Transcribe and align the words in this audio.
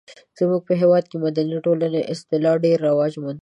زموږ 0.37 0.61
په 0.67 0.73
هېواد 0.81 1.03
کې 1.09 1.17
د 1.17 1.21
مدني 1.25 1.57
ټولنې 1.65 2.01
اصطلاح 2.13 2.55
ډیر 2.65 2.77
رواج 2.89 3.11
موندلی 3.15 3.27
دی. 3.27 3.29